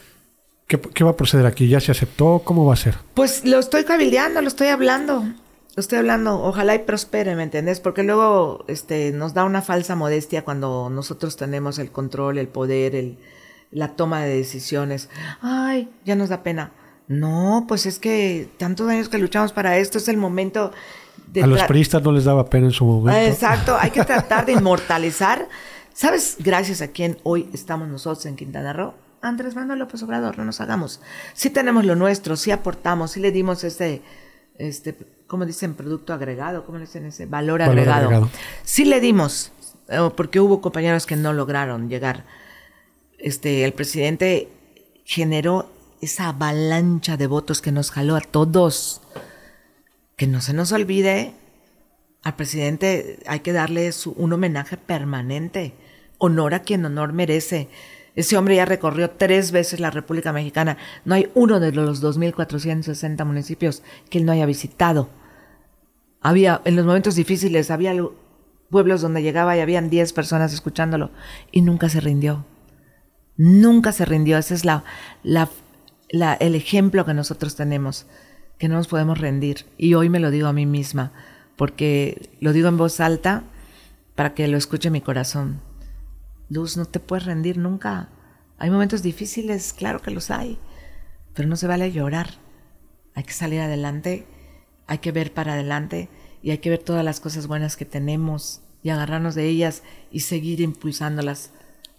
[0.68, 1.68] ¿Qué, ¿Qué, va a proceder aquí?
[1.68, 2.42] ¿Ya se aceptó?
[2.44, 2.96] ¿Cómo va a ser?
[3.14, 5.24] Pues lo estoy cabildeando, lo estoy hablando.
[5.76, 7.82] Lo estoy hablando, ojalá y prospere, ¿me entendés?
[7.82, 12.96] Porque luego este, nos da una falsa modestia cuando nosotros tenemos el control, el poder,
[12.96, 13.18] el,
[13.72, 15.10] la toma de decisiones.
[15.42, 16.72] Ay, ya nos da pena.
[17.10, 20.72] No, pues es que tantos años que luchamos para esto, es el momento.
[21.42, 23.20] A los priistas no les daba pena en su momento.
[23.20, 25.48] Exacto, hay que tratar de inmortalizar.
[25.94, 28.94] ¿Sabes gracias a quién hoy estamos nosotros en Quintana Roo?
[29.22, 31.02] Andrés Manuel López Obrador, no nos hagamos.
[31.34, 34.02] Sí tenemos lo nuestro, sí aportamos, sí le dimos este,
[34.58, 34.96] este,
[35.28, 35.74] ¿cómo dicen?
[35.74, 37.26] Producto agregado, ¿cómo le dicen ese?
[37.26, 38.30] Valor, agregado.
[38.64, 39.52] Sí le dimos,
[39.88, 42.26] eh, porque hubo compañeros que no lograron llegar.
[43.18, 44.50] Este, el presidente
[45.06, 45.70] generó
[46.02, 49.02] esa avalancha de votos que nos jaló a todos.
[50.16, 51.34] Que no se nos olvide,
[52.24, 55.74] al presidente hay que darle un homenaje permanente.
[56.18, 57.70] Honor a quien honor merece.
[58.16, 60.78] Ese hombre ya recorrió tres veces la República Mexicana.
[61.04, 65.10] No hay uno de los 2.460 municipios que él no haya visitado.
[66.22, 67.94] Había, en los momentos difíciles, había
[68.70, 71.12] pueblos donde llegaba y habían 10 personas escuchándolo
[71.52, 72.46] y nunca se rindió.
[73.38, 74.38] Nunca se rindió.
[74.38, 74.86] Ese es la,
[75.24, 75.50] la,
[76.40, 78.08] el ejemplo que nosotros tenemos,
[78.58, 79.66] que no nos podemos rendir.
[79.78, 81.12] Y hoy me lo digo a mí misma,
[81.56, 83.44] porque lo digo en voz alta
[84.16, 85.62] para que lo escuche mi corazón.
[86.50, 88.10] Luz, no te puedes rendir nunca.
[88.58, 90.58] Hay momentos difíciles, claro que los hay,
[91.34, 92.30] pero no se vale llorar.
[93.14, 94.26] Hay que salir adelante,
[94.88, 96.10] hay que ver para adelante
[96.42, 100.22] y hay que ver todas las cosas buenas que tenemos y agarrarnos de ellas y
[100.22, 101.52] seguir impulsándolas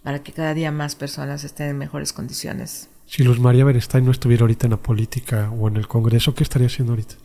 [0.03, 2.89] para que cada día más personas estén en mejores condiciones.
[3.07, 6.43] Si Luz María Berestain no estuviera ahorita en la política o en el Congreso, ¿qué
[6.43, 7.15] estaría haciendo ahorita?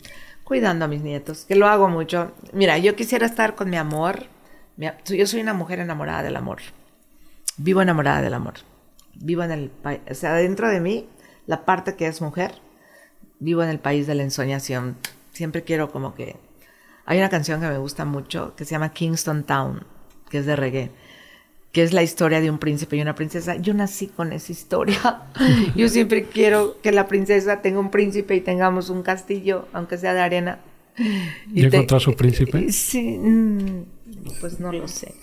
[0.43, 2.31] Cuidando a mis nietos, que lo hago mucho.
[2.51, 4.25] Mira, yo quisiera estar con mi amor.
[5.05, 6.59] Yo soy una mujer enamorada del amor
[7.57, 8.55] vivo enamorada del amor.
[9.15, 11.07] Vivo en el país, o sea, dentro de mí,
[11.45, 12.55] la parte que es mujer,
[13.39, 14.97] vivo en el país de la ensoñación.
[15.31, 16.37] Siempre quiero como que...
[17.05, 19.85] Hay una canción que me gusta mucho que se llama Kingston Town,
[20.29, 20.91] que es de reggae,
[21.73, 23.55] que es la historia de un príncipe y una princesa.
[23.55, 25.23] Yo nací con esa historia.
[25.75, 30.13] Yo siempre quiero que la princesa tenga un príncipe y tengamos un castillo, aunque sea
[30.13, 30.59] de arena.
[31.51, 32.71] ¿Y, encontrar su príncipe?
[32.71, 33.85] Sí, mm,
[34.39, 35.15] pues no lo sé.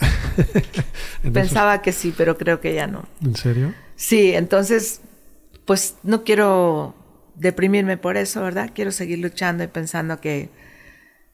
[1.33, 3.05] Pensaba que sí, pero creo que ya no.
[3.25, 3.73] ¿En serio?
[3.95, 5.03] Sí, entonces,
[5.67, 6.97] pues no quiero
[7.37, 8.73] deprimirme por eso, ¿verdad?
[8.75, 10.49] Quiero seguir luchando y pensando que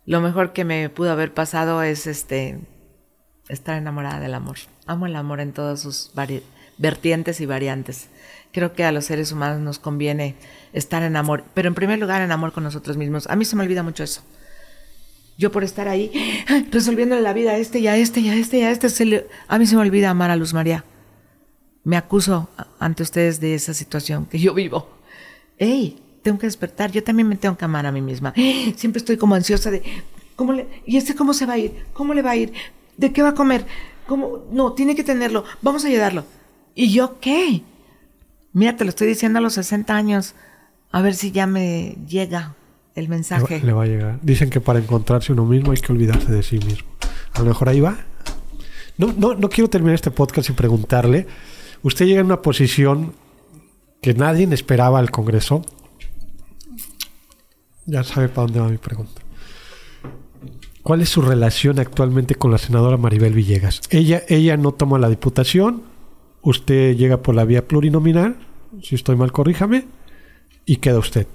[0.04, 2.58] lo mejor que me pudo haber pasado es este
[3.48, 4.58] estar enamorada del amor.
[4.86, 6.12] Amo el amor en todas sus
[6.78, 8.08] vertientes y variantes.
[8.52, 10.36] Creo que a los seres humanos nos conviene
[10.72, 13.26] estar en amor, pero en primer lugar en amor con nosotros mismos.
[13.26, 14.22] A mí se me olvida mucho eso.
[15.38, 16.10] Yo por estar ahí
[16.70, 19.58] resolviéndole la vida a este y a este y a este y a este, a
[19.58, 20.84] mí se me olvida amar a Luz María.
[21.84, 24.88] Me acuso ante ustedes de esa situación que yo vivo.
[25.58, 26.02] ¡Ey!
[26.22, 26.90] Tengo que despertar.
[26.90, 28.34] Yo también me tengo que amar a mí misma.
[28.76, 29.82] Siempre estoy como ansiosa de,
[30.34, 31.84] ¿cómo le, ¿y este cómo se va a ir?
[31.92, 32.52] ¿Cómo le va a ir?
[32.96, 33.66] ¿De qué va a comer?
[34.06, 34.44] ¿Cómo?
[34.50, 35.44] No, tiene que tenerlo.
[35.62, 36.24] Vamos a ayudarlo.
[36.74, 37.62] ¿Y yo qué?
[38.52, 40.34] Mira, te lo estoy diciendo a los 60 años.
[40.90, 42.54] A ver si ya me llega
[42.94, 43.60] el mensaje.
[43.60, 44.18] Le va, a llegar.
[44.22, 46.88] Dicen que para encontrarse uno mismo hay que olvidarse de sí mismo.
[47.34, 47.98] A lo mejor ahí va.
[48.96, 51.26] No, no, no quiero terminar este podcast sin preguntarle.
[51.82, 53.12] Usted llega en una posición
[54.00, 55.62] que nadie esperaba al Congreso.
[57.84, 59.25] Ya sabe para dónde va mi pregunta.
[60.86, 63.80] ¿Cuál es su relación actualmente con la senadora Maribel Villegas?
[63.90, 65.82] Ella, ella no toma la diputación.
[66.42, 68.36] Usted llega por la vía plurinominal.
[68.84, 69.88] Si estoy mal, corríjame.
[70.64, 71.26] Y queda usted.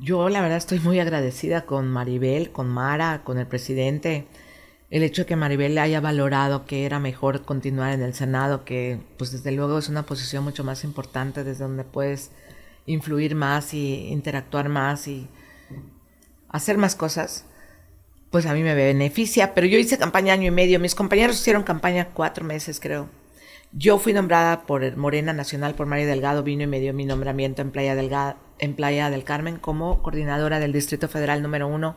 [0.00, 4.28] Yo la verdad estoy muy agradecida con Maribel, con Mara, con el presidente.
[4.90, 9.00] El hecho de que Maribel haya valorado que era mejor continuar en el Senado, que
[9.18, 12.30] pues desde luego es una posición mucho más importante desde donde puedes
[12.86, 15.26] influir más y interactuar más y
[16.48, 17.46] hacer más cosas,
[18.32, 19.54] pues a mí me beneficia.
[19.54, 23.08] Pero yo hice campaña año y medio, mis compañeros hicieron campaña cuatro meses creo.
[23.74, 27.62] Yo fui nombrada por Morena Nacional por Mario Delgado, vino y me dio mi nombramiento
[27.62, 31.96] en Playa, Delgado, en Playa del Carmen como coordinadora del Distrito Federal número uno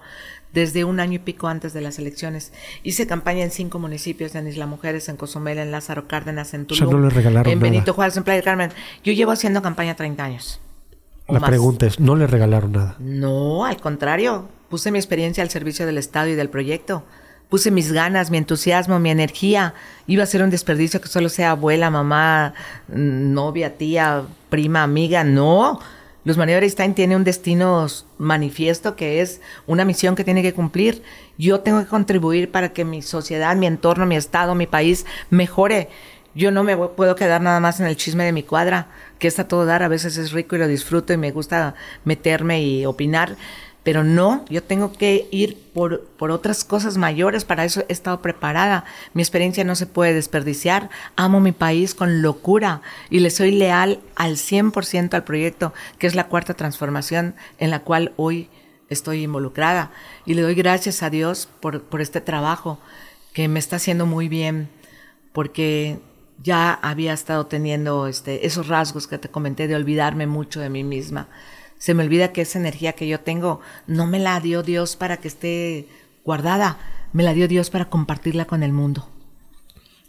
[0.54, 2.54] desde un año y pico antes de las elecciones.
[2.84, 7.10] Hice campaña en cinco municipios, en Isla Mujeres, en Cozumel, en Lázaro Cárdenas, en Tulum,
[7.46, 8.72] en Benito Juárez, en Playa del Carmen.
[9.04, 10.62] Yo llevo haciendo campaña 30 años.
[11.28, 12.96] La pregunta es, ¿no le regalaron nada?
[13.00, 14.48] No, al contrario.
[14.76, 17.06] Puse mi experiencia al servicio del Estado y del proyecto
[17.48, 19.74] puse mis ganas, mi entusiasmo, mi energía.
[20.06, 22.54] Iba a ser un desperdicio que solo sea abuela, mamá,
[22.90, 25.24] novia, tía, prima, amiga.
[25.24, 25.80] No.
[26.26, 31.04] Luz María Beristain tiene un destino manifiesto que es una misión que tiene que cumplir.
[31.38, 35.88] Yo tengo que contribuir para que mi sociedad, mi entorno, mi estado, mi país mejore.
[36.36, 38.88] Yo no me puedo quedar nada más en el chisme de mi cuadra,
[39.20, 42.62] que está todo dar, a veces es rico y lo disfruto y me gusta meterme
[42.62, 43.38] y opinar,
[43.86, 48.20] pero no, yo tengo que ir por, por, otras cosas mayores, para eso he estado
[48.20, 48.84] preparada.
[49.14, 50.90] Mi experiencia no se puede desperdiciar.
[51.16, 56.16] Amo mi país con locura y le soy leal al 100% al proyecto, que es
[56.16, 58.50] la cuarta transformación en la cual hoy
[58.90, 59.92] estoy involucrada.
[60.26, 62.80] Y le doy gracias a Dios por, por este trabajo
[63.34, 64.68] que me está haciendo muy bien,
[65.32, 66.00] porque
[66.42, 70.84] ya había estado teniendo este, esos rasgos que te comenté de olvidarme mucho de mí
[70.84, 71.28] misma
[71.78, 75.18] se me olvida que esa energía que yo tengo no me la dio Dios para
[75.18, 75.88] que esté
[76.24, 76.78] guardada,
[77.14, 79.10] me la dio Dios para compartirla con el mundo.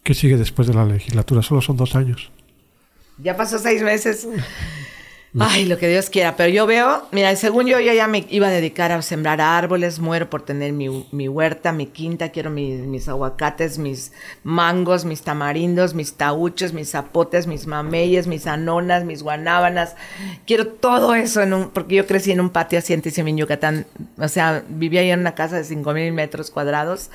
[0.02, 1.42] ¿Qué sigue después de la legislatura?
[1.42, 2.30] Solo son dos años.
[3.18, 4.28] Ya pasó seis meses.
[5.38, 6.34] Ay, lo que Dios quiera.
[6.36, 9.98] Pero yo veo, mira, según yo, yo ya me iba a dedicar a sembrar árboles,
[9.98, 14.12] muero por tener mi, huerta, mi quinta, quiero mis aguacates, mis
[14.44, 19.94] mangos, mis tamarindos, mis tauches, mis zapotes, mis mameyes, mis anonas, mis guanábanas.
[20.46, 23.86] Quiero todo eso, en un, porque yo crecí en un patio asientísimo en Yucatán.
[24.18, 27.10] O sea, vivía ahí en una casa de 5 mil metros cuadrados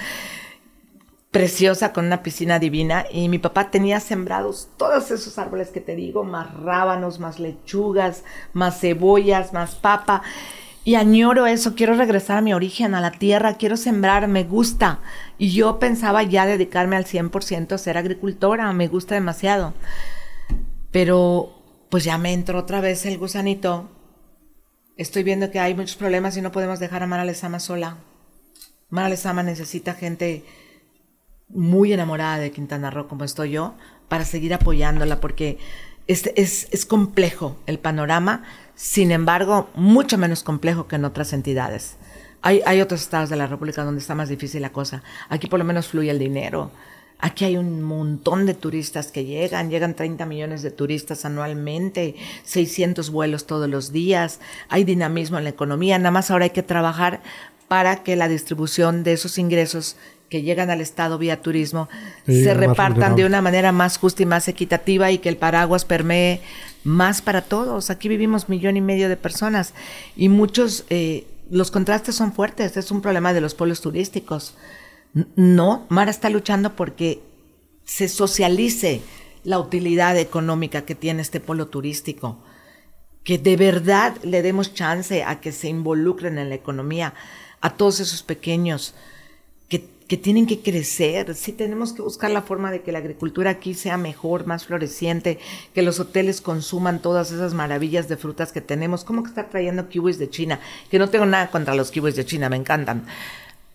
[1.31, 5.95] preciosa con una piscina divina y mi papá tenía sembrados todos esos árboles que te
[5.95, 10.21] digo, más rábanos, más lechugas, más cebollas, más papa.
[10.83, 14.99] Y añoro eso, quiero regresar a mi origen, a la tierra, quiero sembrar, me gusta.
[15.37, 19.73] Y yo pensaba ya dedicarme al 100% a ser agricultora, me gusta demasiado.
[20.91, 21.55] Pero
[21.89, 23.89] pues ya me entró otra vez el gusanito.
[24.97, 27.97] Estoy viendo que hay muchos problemas y no podemos dejar a Mara Lezama sola.
[28.89, 30.43] Mara Lezama necesita gente
[31.53, 33.75] muy enamorada de Quintana Roo como estoy yo,
[34.07, 35.57] para seguir apoyándola, porque
[36.07, 38.43] es, es, es, complejo el panorama,
[38.75, 41.95] sin embargo, mucho menos complejo que en otras entidades.
[42.41, 45.03] Hay, hay otros estados de la República donde está más difícil la cosa.
[45.29, 46.71] Aquí por lo menos fluye el dinero.
[47.21, 53.11] Aquí hay un montón de turistas que llegan, llegan 30 millones de turistas anualmente, 600
[53.11, 57.21] vuelos todos los días, hay dinamismo en la economía, nada más ahora hay que trabajar
[57.67, 59.97] para que la distribución de esos ingresos
[60.31, 61.89] que llegan al Estado vía turismo
[62.25, 66.39] se repartan de una manera más justa y más equitativa y que el paraguas permee
[66.85, 67.89] más para todos.
[67.89, 69.73] Aquí vivimos millón y medio de personas
[70.15, 74.55] y muchos, eh, los contrastes son fuertes, es un problema de los pueblos turísticos.
[75.35, 77.21] No, Mara está luchando porque
[77.83, 79.01] se socialice
[79.43, 82.39] la utilidad económica que tiene este polo turístico,
[83.25, 87.15] que de verdad le demos chance a que se involucren en la economía
[87.59, 88.95] a todos esos pequeños
[90.11, 91.33] que tienen que crecer.
[91.35, 95.39] Sí tenemos que buscar la forma de que la agricultura aquí sea mejor, más floreciente,
[95.73, 99.05] que los hoteles consuman todas esas maravillas de frutas que tenemos.
[99.05, 100.59] ¿Cómo que está trayendo kiwis de China?
[100.89, 103.05] Que no tengo nada contra los kiwis de China, me encantan.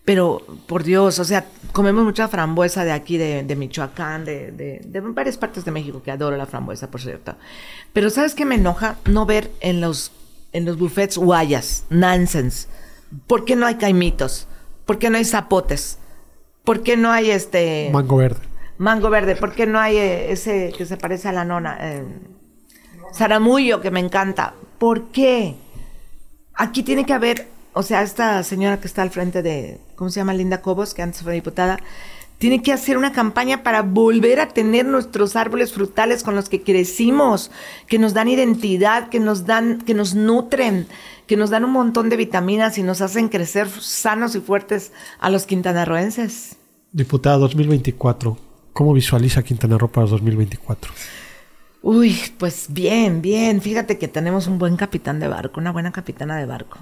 [0.05, 5.39] Pero, por Dios, o sea, comemos mucha frambuesa de aquí, de, Michoacán, de, de, varias
[5.39, 7.35] partes de México, que adoro la frambuesa, por cierto.
[7.95, 8.99] Pero, ¿sabes qué me enoja?
[9.07, 10.13] No ver en los,
[10.53, 12.69] en los buffets guayas, nonsense.
[13.27, 14.47] ¿Por qué no hay caimitos?
[14.85, 15.99] ¿Por qué no hay zapotes?
[16.67, 17.91] ¿Por qué no hay este...
[17.93, 18.41] Mango verde.
[18.77, 19.37] Mango verde.
[19.37, 21.79] ¿Por qué no hay eh, ese que se parece a la nona?
[21.81, 22.05] Eh,
[23.81, 24.53] que me encanta.
[24.79, 25.55] ¿Por qué?
[26.55, 30.19] Aquí tiene que haber, o sea, esta señora que está al frente de, ¿cómo se
[30.19, 30.35] llama?
[30.35, 31.79] Linda Cobos, que antes fue diputada,
[32.39, 36.63] tiene que hacer una campaña para volver a tener nuestros árboles frutales con los que
[36.63, 37.51] crecimos,
[37.87, 40.87] que nos dan identidad, que nos dan, que nos nutren,
[41.27, 45.31] que nos dan un montón de vitaminas y nos hacen crecer sanos y fuertes a
[45.31, 46.57] los quintanarroenses.
[46.93, 48.37] Diputada 2024,
[48.73, 50.93] ¿cómo visualiza Quintana Roo para 2024?
[51.83, 53.61] Uy, pues bien, bien.
[53.61, 56.79] Fíjate que tenemos un buen capitán de barco, una buena capitana de barco.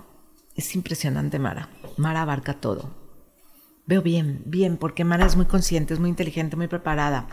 [0.57, 1.69] Es impresionante, Mara.
[1.97, 3.04] Mara abarca todo.
[3.87, 7.29] Veo bien, bien, porque Mara es muy consciente, es muy inteligente, muy preparada.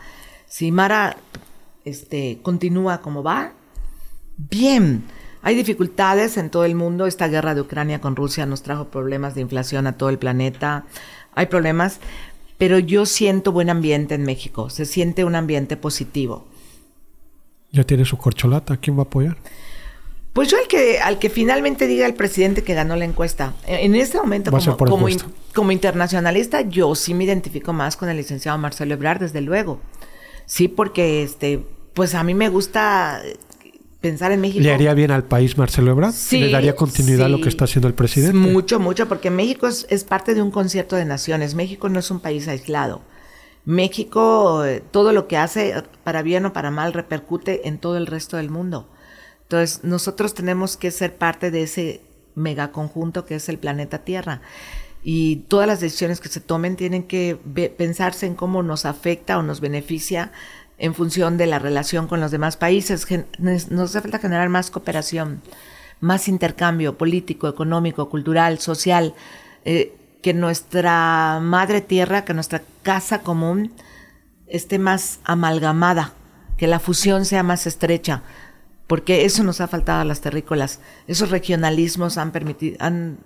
[0.46, 1.16] Si Mara
[1.84, 3.52] este, continúa como va,
[4.36, 5.04] bien.
[5.42, 7.06] Hay dificultades en todo el mundo.
[7.06, 10.84] Esta guerra de Ucrania con Rusia nos trajo problemas de inflación a todo el planeta.
[11.34, 12.00] Hay problemas,
[12.58, 14.70] pero yo siento buen ambiente en México.
[14.70, 16.46] Se siente un ambiente positivo.
[17.72, 18.76] ¿Ya tiene su corcholata?
[18.76, 19.38] ¿Quién va a apoyar?
[20.32, 23.54] Pues yo al que, al que finalmente diga el presidente que ganó la encuesta.
[23.66, 25.06] En este momento, como,
[25.54, 29.80] como, internacionalista, yo sí me identifico más con el licenciado Marcelo Ebrard, desde luego.
[30.46, 33.20] Sí, porque este, pues a mí me gusta
[34.00, 34.62] pensar en México.
[34.62, 36.12] ¿Le haría bien al país Marcelo Ebrard?
[36.12, 38.36] Sí, ¿Le daría continuidad a lo que está haciendo el presidente?
[38.36, 41.54] Mucho, mucho, porque México es, parte de un concierto de naciones.
[41.54, 43.02] México no es un país aislado.
[43.64, 45.74] México, eh, todo lo que hace,
[46.04, 48.88] para bien o para mal, repercute en todo el resto del mundo.
[49.52, 52.00] Entonces, nosotros tenemos que ser parte de ese
[52.34, 54.40] megaconjunto que es el planeta Tierra.
[55.04, 57.36] Y todas las decisiones que se tomen tienen que
[57.76, 60.32] pensarse en cómo nos afecta o nos beneficia
[60.78, 63.06] en función de la relación con los demás países.
[63.38, 65.42] Nos hace falta generar más cooperación,
[66.00, 69.12] más intercambio político, económico, cultural, social,
[69.66, 73.72] eh, que nuestra madre tierra, que nuestra casa común
[74.46, 76.14] esté más amalgamada,
[76.56, 78.22] que la fusión sea más estrecha,
[78.92, 80.78] porque eso nos ha faltado a las terrícolas.
[81.06, 83.20] Esos regionalismos han permitido, han,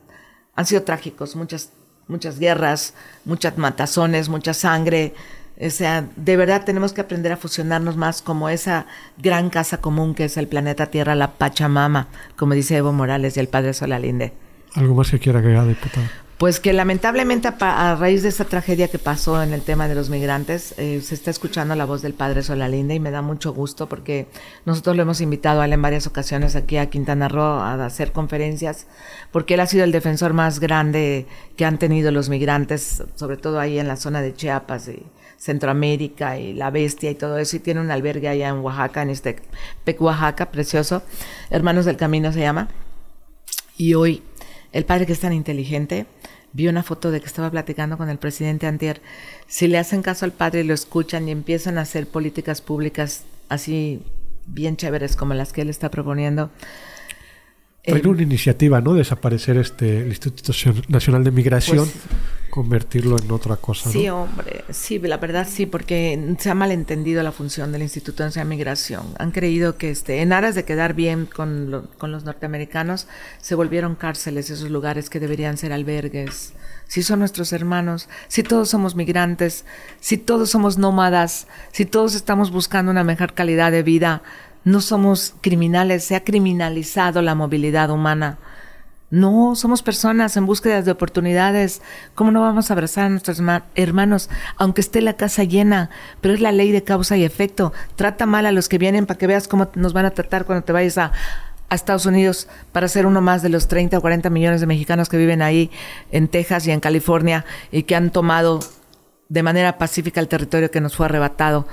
[0.55, 1.73] han sido trágicos, muchas,
[2.07, 2.95] muchas guerras,
[3.25, 5.13] muchas matazones, mucha sangre.
[5.61, 8.87] O sea, de verdad tenemos que aprender a fusionarnos más como esa
[9.19, 12.07] gran casa común que es el planeta Tierra, la Pachamama,
[12.37, 14.35] como dice Evo Morales y el padre Solalinde.
[14.77, 16.07] ¿Algo más que quiera agregar, diputado?
[16.39, 20.11] Pues que lamentablemente a, raíz de esta tragedia que pasó en el tema de los
[20.11, 23.89] migrantes, eh, se está escuchando la voz del padre Solalinde y me da mucho gusto
[23.89, 24.27] porque
[24.67, 28.13] nosotros lo hemos invitado a él en varias ocasiones aquí a Quintana Roo a hacer
[28.13, 28.87] conferencias,
[29.33, 31.27] porque él ha sido el defensor más grande
[31.57, 35.07] que han tenido los migrantes, sobre todo ahí en la zona de Chiapas y
[35.39, 39.09] Centroamérica y La Bestia y todo eso, y tiene un albergue allá en Oaxaca, en
[39.09, 39.37] este
[39.85, 41.03] Pec, Oaxaca, precioso,
[41.49, 42.69] Hermanos del Camino se llama,
[43.79, 44.23] y hoy
[44.73, 46.07] el padre que es tan inteligente,
[46.53, 49.01] vi una foto de que estaba platicando con el presidente Antier.
[49.47, 53.25] Si le hacen caso al padre y lo escuchan y empiezan a hacer políticas públicas
[53.49, 54.01] así
[54.47, 56.51] bien chéveres como las que él está proponiendo.
[57.87, 58.95] Hay una iniciativa, ¿no?
[58.95, 60.53] Desaparecer este el Instituto
[60.89, 61.79] Nacional de Migración.
[61.79, 61.93] Pues
[62.51, 63.91] convertirlo en otra cosa.
[63.91, 68.45] Sí, hombre, sí, la verdad sí, porque se ha malentendido la función del Instituto de
[68.45, 69.07] Migración.
[69.19, 73.09] Han creído que este, en aras de quedar bien con, con los norteamericanos,
[73.41, 76.53] se volvieron cárceles esos lugares que deberían ser albergues.
[76.89, 79.65] Si son nuestros hermanos, si todos somos migrantes,
[80.01, 84.23] si todos somos nómadas, si todos estamos buscando una mejor calidad de vida,
[84.65, 88.39] no somos criminales, se ha criminalizado la movilidad humana.
[89.09, 91.81] No, somos personas en búsqueda de oportunidades.
[92.17, 93.41] ¿Cómo no vamos a abrazar a nuestros
[93.77, 95.91] hermanos, aunque esté la casa llena?
[96.21, 97.73] Pero es la ley de causa y efecto.
[97.95, 100.65] Trata mal a los que vienen para que veas cómo nos van a tratar cuando
[100.65, 101.13] te vayas a,
[101.69, 105.17] Estados Unidos para ser uno más de los 30 o 40 millones de mexicanos que
[105.17, 105.69] viven ahí
[106.13, 108.61] en Texas y en California y que han tomado
[109.29, 111.67] de manera pacífica el territorio que nos fue arrebatado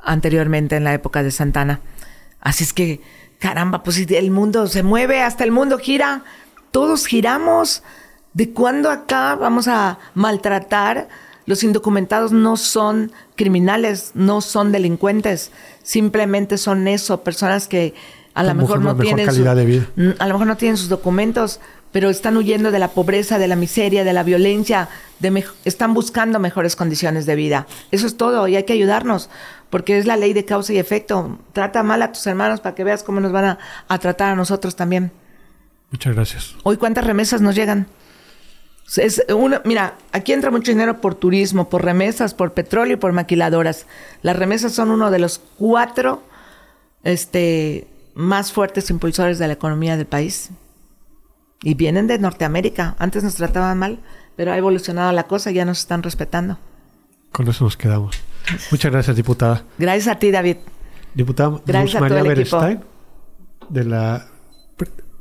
[0.00, 1.80] anteriormente en la época de Santana.
[2.40, 3.00] Así es que,
[3.40, 6.22] caramba, pues el mundo se mueve, hasta el mundo gira
[6.70, 7.82] todos giramos.
[8.32, 11.08] ¿De cuándo acá vamos a maltratar?
[11.46, 15.52] Los indocumentados no son criminales, no son delincuentes,
[15.82, 17.94] simplemente son eso, personas que
[18.34, 21.60] a lo mejor no tienen mm, a lo mejor no tienen sus documentos,
[21.92, 24.90] pero están huyendo de la pobreza, de la miseria, de la violencia,
[25.64, 27.66] están buscando mejores condiciones de vida.
[27.92, 29.30] Eso es todo y hay que ayudarnos,
[29.70, 31.38] porque es la ley de causa y efecto.
[31.54, 33.56] Trata mal a tus hermanos para que veas cómo nos van
[33.88, 35.12] a tratar a nosotros también.
[35.90, 36.56] Muchas gracias.
[36.62, 37.86] Hoy, ¿cuántas remesas nos llegan?
[38.96, 43.12] Es una, mira, aquí entra mucho dinero por turismo, por remesas, por petróleo y por
[43.12, 43.86] maquiladoras.
[44.22, 46.22] Las remesas son uno de los cuatro
[47.02, 50.50] este, más fuertes impulsores de la economía del país.
[51.62, 52.94] Y vienen de Norteamérica.
[52.98, 53.98] Antes nos trataban mal,
[54.36, 56.58] pero ha evolucionado la cosa y ya nos están respetando.
[57.32, 58.16] Con eso nos quedamos.
[58.70, 59.64] Muchas gracias, diputada.
[59.78, 60.58] Gracias a ti, David.
[61.14, 62.84] Diputada Gracias María Berestein,
[63.70, 64.26] de la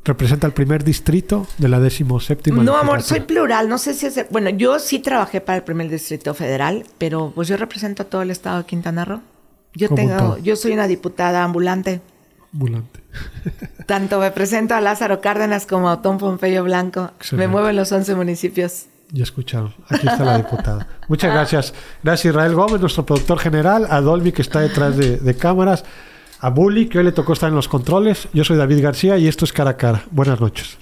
[0.06, 2.64] representa el primer distrito de la séptima.
[2.64, 3.68] No, amor, soy plural.
[3.68, 4.26] No sé si es.
[4.30, 8.22] Bueno, yo sí trabajé para el primer distrito federal, pero pues yo represento a todo
[8.22, 9.22] el estado de Quintana Roo.
[9.74, 12.02] Yo tengo, yo soy una diputada ambulante.
[12.54, 13.02] Ambulante.
[13.88, 17.12] Tanto me presento a Lázaro Cárdenas como a Tom Pompeyo Blanco.
[17.32, 18.86] Me muevo en los 11 municipios.
[19.12, 19.74] Ya escucharon.
[19.90, 20.88] Aquí está la diputada.
[21.10, 21.74] Muchas gracias.
[22.04, 25.84] Gracias Israel Gómez, nuestro productor general, a Dolby que está detrás de, de cámaras
[26.40, 28.28] a Bully, que hoy le tocó estar en los controles.
[28.34, 30.04] Yo soy David García y esto es Cara a Cara.
[30.12, 30.78] Buenas noches.